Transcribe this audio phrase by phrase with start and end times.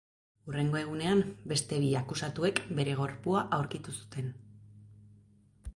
[0.51, 1.21] Hurrengo egunean,
[1.51, 4.35] beste bi akusatuek bere gorpua aurkitu zuten.